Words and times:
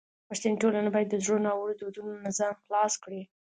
پښتني 0.27 0.55
ټولنه 0.61 0.89
باید 0.95 1.07
د 1.11 1.15
زړو 1.23 1.37
ناوړو 1.45 1.79
دودونو 1.79 2.13
نه 2.23 2.29
ځان 2.37 2.53
خلاص 2.63 2.93
کړي. 3.03 3.21